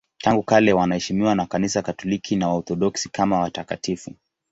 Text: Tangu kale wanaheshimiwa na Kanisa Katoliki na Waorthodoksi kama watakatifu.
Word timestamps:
Tangu 0.17 0.43
kale 0.43 0.73
wanaheshimiwa 0.73 1.35
na 1.35 1.45
Kanisa 1.45 1.81
Katoliki 1.81 2.35
na 2.35 2.47
Waorthodoksi 2.49 3.09
kama 3.09 3.39
watakatifu. 3.39 4.15